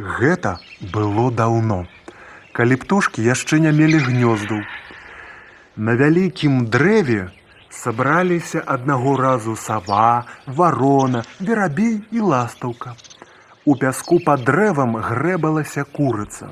[0.00, 0.58] Гэта
[0.92, 1.84] было даўно,
[2.56, 4.62] калі птушкі яшчэ не мелі гнёздаў.
[5.76, 7.28] На вялікім дрэве
[7.68, 12.96] сабраліся аднаго разу сава, варона, верабей і ластаўка.
[13.66, 16.48] У пяску пад дрэвам грэбалася курыца.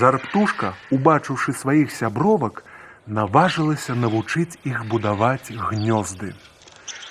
[0.00, 2.64] Жар-птушка, убачыўшы сваіх сябровак,
[3.06, 6.32] наважылася навучыць іх будаваць гнёзды.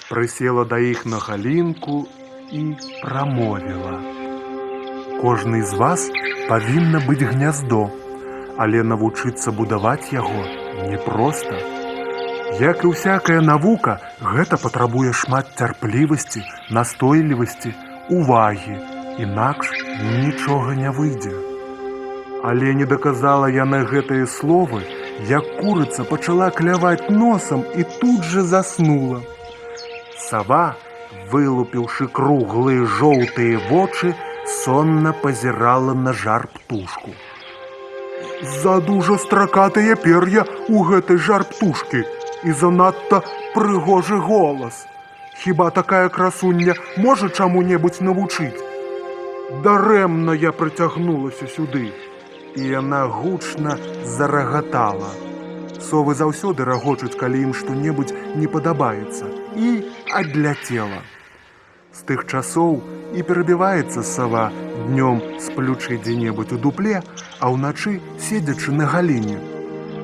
[0.09, 2.07] Прысела да іх на галінку
[2.49, 2.73] і
[3.03, 3.98] прамовіла.
[5.21, 6.07] Кожны з вас
[6.47, 7.79] павінна быць гняздо,
[8.55, 10.43] але навучыцца будаваць яго
[10.91, 11.57] непроста.
[12.59, 17.73] Як і ўсякая навука, гэта патрабуе шмат цярплівасці, настойлівасці,
[18.15, 18.77] увагі,
[19.25, 19.75] інакш
[20.23, 21.35] нічога не выйдзе.
[22.43, 24.81] Але не даказала яна гэтыя словы,
[25.27, 29.19] як курыца пачала кляваць носам і тут жа заснула.
[30.15, 30.79] Сава,
[31.27, 34.15] вылупіўшы круглыя жоўтыя вочы,
[34.49, 37.11] сонна пазірала на жар птушку.
[38.63, 42.03] Задужа стракатыя пер'я у гэтай жар птушкі
[42.43, 43.21] і занадта
[43.55, 44.87] прыгожы голас.
[45.43, 48.63] Хіба такая красуння можа чаму-небудзь навучыць?
[49.63, 51.91] Дарэмна я прыцягнулася сюды,
[52.55, 55.11] і яна гучна зарагатала.
[55.79, 59.71] Совы заўсёды рагочуць, калі ім што-небудзь не падабаецца і
[60.11, 61.01] адляцела.
[61.89, 62.81] З тых часоў
[63.17, 64.41] і перабіваецца сава
[64.89, 67.01] днём сплючы дзе-небудзь у дупле,
[67.41, 69.41] а ўначы седзячы на галіне.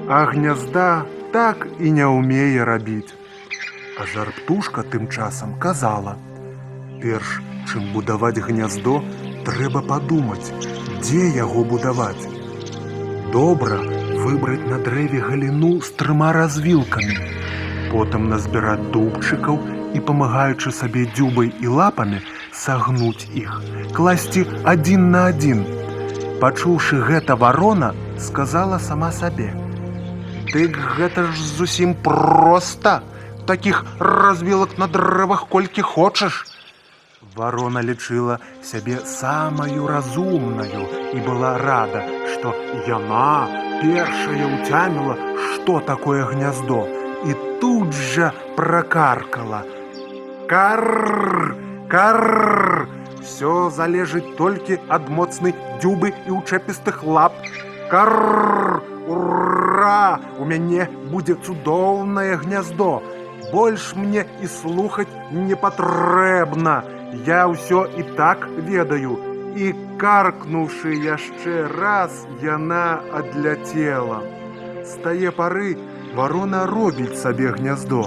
[0.10, 3.14] А гнязда так і не ўмее рабіць.
[4.02, 6.18] А жар-птушка тым часам казала:
[7.06, 7.38] «Перш,
[7.70, 9.04] чым будаваць гняздо,
[9.46, 10.50] трэба падумаць,
[11.06, 12.26] дзе яго будаваць.
[13.30, 13.78] Добра
[14.26, 17.22] выбраць на дрэве галіну з трыма развілкамі,
[17.94, 22.20] потым назбіраць дубчыкаў і памагаючы сабе дзюбай і лапамі
[22.52, 23.62] сагнуць іх,
[23.96, 25.64] класці адзін на адзін.
[26.42, 29.54] Пачуўшы гэта варона, сказала сама сабе:
[30.54, 33.02] «Дык гэта ж зусім проста,
[33.48, 36.44] такіх развілак на дрэвах колькі хочаш.
[37.36, 40.84] Варона лічыла сябе самаю разумнаю
[41.14, 42.54] і была рада, што
[42.88, 43.48] яна
[43.84, 45.16] першая ўцяміла,
[45.54, 46.84] што такое гняздо,
[47.28, 49.64] і тут жа пракаркала:
[50.48, 51.56] Кар,
[51.90, 52.88] кар!
[53.26, 57.34] Всё залежыць толькі ад моцнай дзюбы і ўчэпістых лап.
[57.90, 58.14] Кар!
[59.10, 60.20] Ура!
[60.38, 63.02] У мяне будзе цудоўнае гняздо.
[63.50, 66.76] Больш мне і слухаць не патрэбна.
[67.26, 69.18] Я ўсё і так ведаю.
[69.58, 74.22] І каркнуўшы яшчэ раз, яна адляцела.
[74.86, 75.74] З тае пары
[76.14, 78.06] варона робіць сабе гняздо.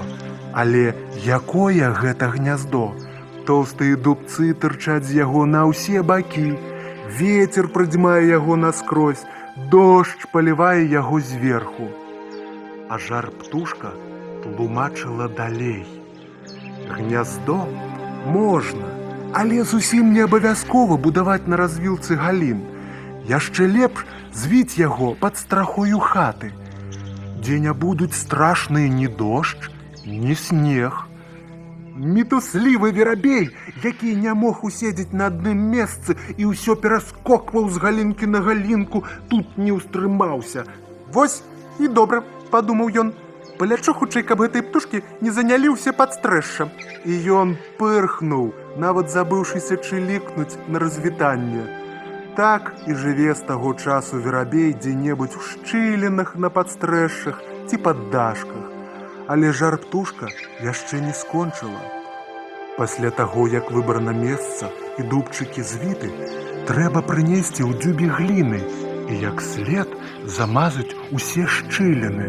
[0.58, 2.90] Але якое гэта гняздо?
[3.46, 6.58] Тоўстыя дубцы тырчаць з яго на ўсе бакі.
[7.18, 9.22] Вецер прыдзьмае яго наскрозь,
[9.74, 11.86] дождж палівае яго зверху.
[12.90, 13.94] А жар птушка
[14.42, 15.86] тлумачыла далей.
[16.90, 17.62] Гняздо
[18.26, 18.90] можна,
[19.38, 22.66] але зусім не абавязкова будаваць на развілцы галін.
[23.30, 26.50] Яшчэ лепш звіць яго пад страхою хаты,
[27.38, 29.77] дзе не будуць страшныя ні дождж,
[30.08, 31.04] ні снег.
[31.96, 33.50] Мітуслівы верабей,
[33.82, 39.58] які не мог уседзець на адным месцы і ўсё пераскокваў з галінкі на галінку, тут
[39.58, 40.64] не ўстрымаўся.
[41.12, 41.42] Вось
[41.82, 42.22] і добра,
[42.54, 43.10] падумаў ён,
[43.58, 46.70] палячу хутчэй, каб гэтай птушкі не занялі ўсе падстрэшша.
[47.02, 51.66] І ён пырхнуў, нават забыўшыся чылікнуць на развітанне.
[52.38, 58.77] Так і жыве з таго часу верабей дзе-небудзь у шчылінах на падстрэшшах ці пад дашках
[59.28, 60.32] але жар птушка
[60.64, 61.84] яшчэ не скончыла.
[62.78, 66.08] Пасля таго, як выбрана месца і дубчыкі звіты,
[66.70, 68.60] трэба прынесці ў дзюбе гліны
[69.12, 69.92] і як след
[70.36, 72.28] замазаць усе шчыліны.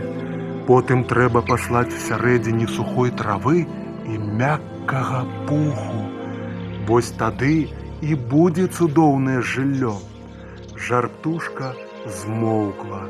[0.68, 6.04] Потым трэба паслаць всярэдзіне сухой травы і мяккага пуху.
[6.90, 7.70] Вось тады
[8.02, 9.96] і будзе цудоўнае жыллё.
[10.76, 11.74] Жартушка
[12.20, 13.02] змоўкла.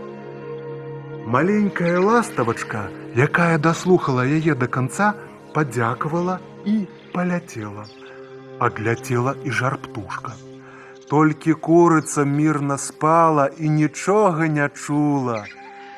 [1.30, 5.10] Маленькая ластавачка, якая даслухала яе да канца,
[5.54, 6.74] падзякавала і
[7.14, 7.84] паляцела.
[8.58, 10.34] Адляцела і жарптушка.
[11.12, 15.46] Толькі курыца мірна спала і нічога не чула.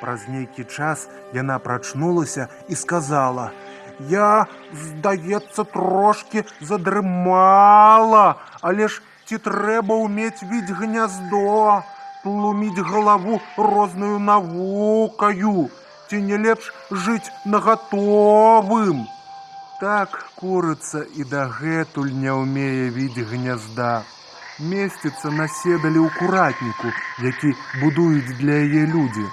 [0.01, 3.55] Праз нейкі час яна прачнулася і сказала:
[4.11, 8.99] «Я, здаецца, трошки задрымала, але ж
[9.31, 11.87] ці трэба ўмець відць гняздо,
[12.23, 15.69] тлуміць галаву розную навукаю,
[16.09, 19.05] ці не лепш жыць нагатовым.
[19.81, 24.01] Так курыца і дагэтуль не ўмее відь гнязда.
[24.61, 29.25] месціцца на седалі ў куратніку, які будуюць для яе людзі.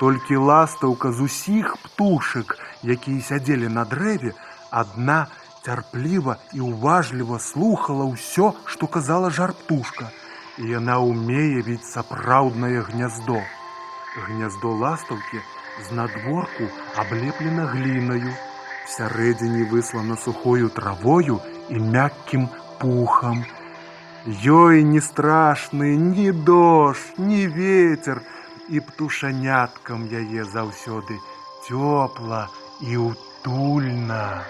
[0.00, 4.34] Толькі ластаўка з усіх птушак, якія сядзелі на дрэве,
[4.70, 5.26] адна
[5.62, 10.10] цярпліва і ўважліва слухала ўсё, што казала жарптушка,
[10.58, 13.40] яна ўмее віць сапраўднае гняздо.
[14.28, 15.40] Гняздо ластаўкі
[15.80, 18.32] з надворку аблеплена глінаю,
[18.84, 21.40] всярэдзіне выслана сухою травою
[21.70, 23.44] і мяккім пухам.
[24.26, 28.22] Ёй не страшны ні дождж, ні ветер,
[28.68, 31.18] і птушаняткам яе заўсёды
[31.66, 32.48] цёпла
[32.80, 34.44] і утульна.